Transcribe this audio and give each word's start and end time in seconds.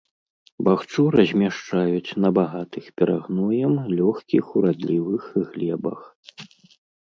Бахчу 0.67 1.03
размяшчаюць 1.15 2.15
на 2.25 2.29
багатых 2.39 2.89
перагноем 3.01 3.77
лёгкіх 3.99 4.45
урадлівых 4.57 5.23
глебах. 5.47 5.99